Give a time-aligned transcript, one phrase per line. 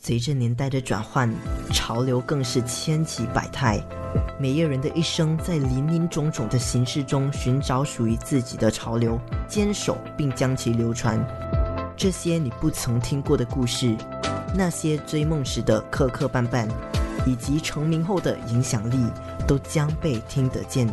[0.00, 1.30] 随着年代的转换，
[1.72, 3.78] 潮流更是千奇百态。
[4.38, 11.22] 每一个人的一生，在林林种种的形式中寻找属于自己的潮流，坚守并将其流传。
[11.96, 13.96] 这些你不曾听过的故事，
[14.54, 16.66] 那些追梦时的磕磕绊绊，
[17.26, 18.96] 以及成名后的影响力，
[19.46, 20.88] 都将被听得见。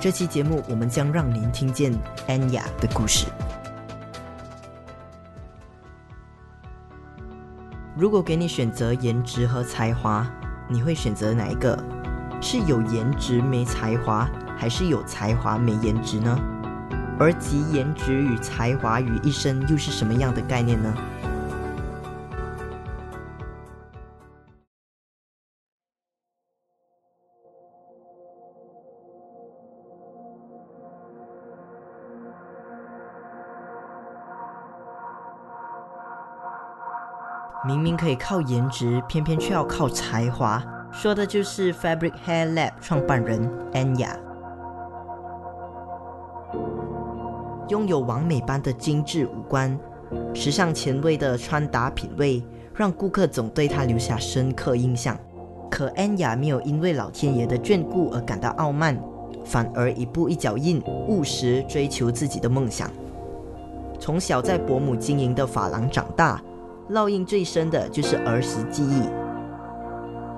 [0.00, 1.92] 这期节目，我们将让您听见
[2.26, 3.26] 安雅的故事。
[7.98, 10.24] 如果给你选择颜值和才华，
[10.68, 11.76] 你会选择哪一个？
[12.40, 16.38] 是有颜值没才华，还是有才华没颜值呢？
[17.18, 20.94] 而集颜值与才华于一身，又是什么样的概念呢？
[37.66, 40.62] 明明可以靠颜值，偏偏却要靠才华，
[40.92, 44.10] 说的就是 Fabric Hair Lab 创办人 Anya。
[47.68, 49.76] 拥有完美般的精致五官，
[50.32, 52.42] 时尚前卫的穿搭品味，
[52.74, 55.18] 让顾客总对她留下深刻印象。
[55.68, 58.96] 可 Anya 没有因为老天爷的眷顾而感到傲慢，
[59.44, 62.88] 反而一步一脚印，务实追求自己的梦想。
[63.98, 66.40] 从小在伯母经营的发廊长大。
[66.90, 69.02] 烙印最深的就是儿时记忆。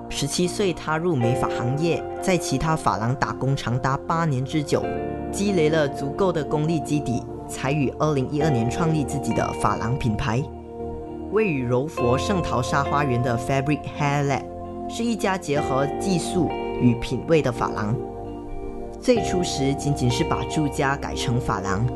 [0.09, 4.83] 十七岁踏入美发行业，在其他发廊打工长达八年之久，
[5.31, 10.43] 积累了足够的功力基底，才于二零一二年创立自己的发廊品牌。
[11.31, 14.43] 位于柔佛圣淘沙花园的 Fabric Hair Lab
[14.89, 16.49] 是一家结合技术
[16.81, 17.95] 与品味的发廊。
[18.99, 21.87] 最初时仅仅是把住家改成发廊。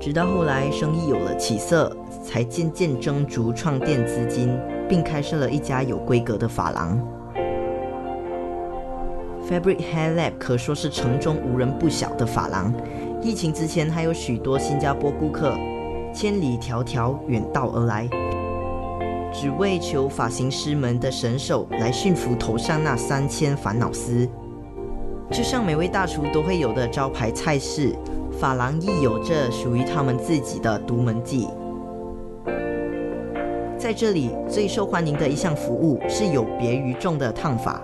[0.00, 7.00] 直到后来生意有了起色，才渐渐蒸逐创店资金，并开设了一家有规格的发廊。
[9.48, 12.72] Fabric Hair Lab 可说是城中无人不晓的发廊。
[13.22, 15.56] 疫情之前，还有许多新加坡顾客
[16.14, 18.08] 千里迢迢远道而来，
[19.32, 24.28] 只为求发型师们的神手来驯服头上那三千烦恼丝。
[25.30, 27.94] 就像每位大厨都会有的招牌菜式。
[28.38, 31.48] 发廊亦有着属于他们自己的独门技。
[33.80, 37.80] 在这里最受欢迎的一项服务是有别于众的烫发。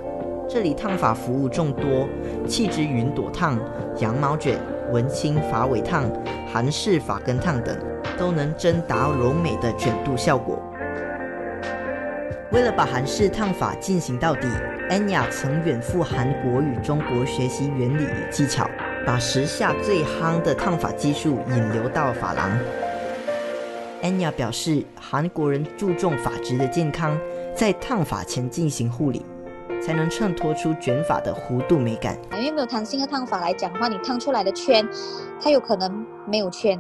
[0.47, 2.07] 这里烫发服务众多，
[2.47, 3.59] 气质云朵烫、
[3.99, 4.59] 羊毛卷、
[4.93, 6.05] 文青发尾烫、
[6.53, 7.75] 韩式发根烫等，
[8.19, 10.63] 都能真达柔美的卷度效果。
[12.53, 14.47] 为了把韩式烫发进行到底，
[14.91, 18.69] 安雅曾远赴韩国与中国学习原理与技巧。
[19.07, 22.51] 把时下最夯的烫发技术引流到发廊。
[24.03, 27.19] 安雅表示，韩国人注重发质的健康，
[27.55, 29.25] 在烫发前进行护理，
[29.83, 32.17] 才能衬托出卷发的弧度美感。
[32.33, 34.87] 因为没有弹性的烫发来讲的话，你烫出来的圈，
[35.43, 36.79] 它有可能没有圈，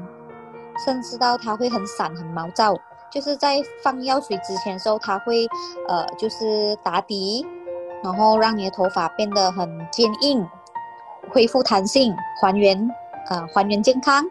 [0.84, 2.76] 甚至到它会很散、很毛躁。
[3.10, 5.48] 就是在放药水之前的时候，它会
[5.88, 7.46] 呃，就是打底，
[8.04, 10.46] 然后让你的头发变得很坚硬。
[11.30, 12.88] 恢复弹性，还原，
[13.30, 14.24] 呃，还原健康，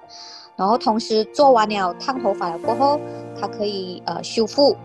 [0.58, 3.00] 然后同时做完了烫头发了过后，
[3.40, 4.76] 它可以呃修复，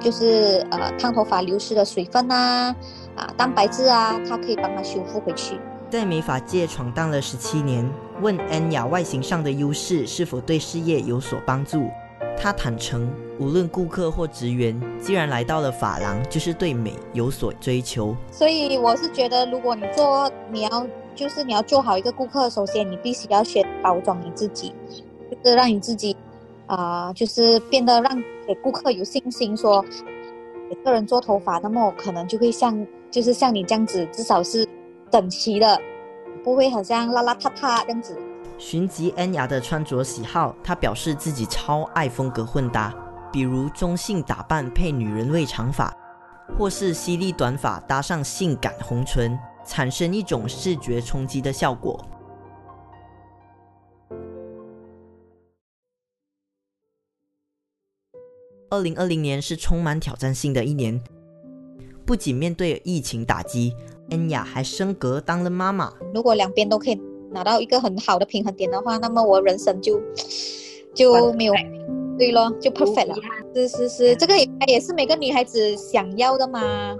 [0.00, 2.74] 就是呃烫头发流失的水分啊，
[3.14, 5.60] 啊蛋白质啊，它可以帮它修复回去。
[5.90, 7.86] 在美发界闯荡了十七年，
[8.22, 11.88] 问安雅外形上的优势是否对事业有所帮助？
[12.40, 18.16] 她坦诚，无论顾客或职员，既然来到了发廊，就是对美有所追求。
[18.30, 20.86] 所以我是觉得，如果你做，你要。
[21.18, 24.72] 就是你要做好一个顾客，首先你必须要先包装你自己，
[25.28, 26.16] 就是让你自己
[26.66, 29.84] 啊，就是变得让给顾客有信心，说
[30.70, 34.64] 给个人做头发，那么可能就会像就是像你这样子，至少是
[35.10, 35.76] 整齐的，
[36.44, 38.16] 不会很像邋邋遢遢这样子。
[38.56, 42.94] 寻及恩雅的穿着喜好，他表示自己超爱风格混搭，
[43.32, 45.92] 比如中性打扮配女人味长发，
[46.56, 49.36] 或是犀利短发搭上性感红唇。
[49.68, 52.02] 产生一种视觉冲击的效果。
[58.70, 61.00] 二零二零年是充满挑战性的一年，
[62.04, 63.74] 不仅面对疫情打击，
[64.10, 65.92] 恩雅还升格当了妈妈。
[66.14, 67.00] 如果两边都可以
[67.30, 70.00] 拿到一个很好的平衡点的话，那么我人生就
[70.94, 71.54] 就没有
[72.18, 73.14] 对咯，就 perfect 了。
[73.54, 76.94] 是是是，这个也也是每个女孩子想要的嘛。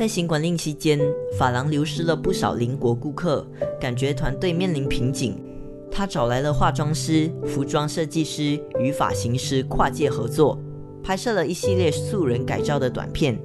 [0.00, 0.98] 在新管令期间，
[1.38, 3.46] 法郎流失了不少邻国顾客，
[3.78, 5.38] 感觉团队面临瓶颈。
[5.92, 10.58] 他找来了化妆师、服装设计师与发型师跨界合作，
[11.04, 13.38] 拍摄了一系列素人改造的短片。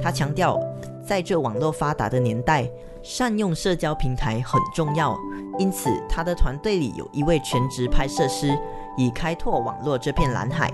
[0.00, 0.60] 他强调，
[1.04, 2.70] 在这网络发达的年代，
[3.02, 5.18] 善用社交平台很重要。
[5.58, 8.56] 因此，他的团队里有一位全职拍摄师，
[8.96, 10.70] 以开拓网络这片蓝海。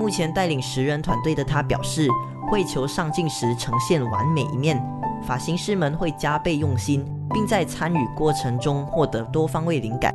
[0.00, 2.08] 目前带领十人团队的他表示，
[2.50, 4.82] 会求上镜时呈现完美一面，
[5.22, 7.04] 发型师们会加倍用心，
[7.34, 10.10] 并在参与过程中获得多方位灵感。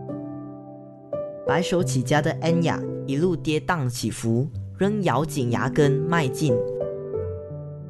[1.46, 6.52] 白手起家的安雅一路跌宕起伏，仍咬紧牙根迈进。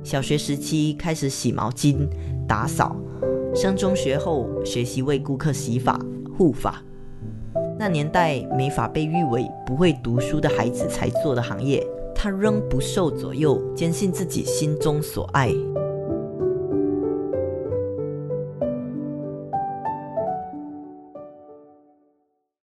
[0.03, 2.05] 小学时期开始洗毛巾、
[2.45, 2.93] 打扫，
[3.55, 5.97] 升中学后学习为顾客洗发、
[6.37, 6.75] 护发。
[7.77, 11.85] 那年代没法被誉为不会读书的孩子才做的行业，
[12.15, 15.51] 他仍不受左右，坚信自己心中所爱。